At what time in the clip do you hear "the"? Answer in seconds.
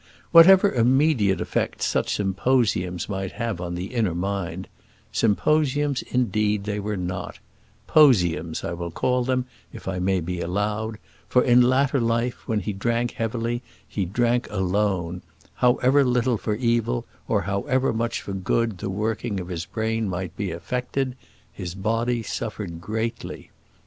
3.75-3.93, 18.79-18.89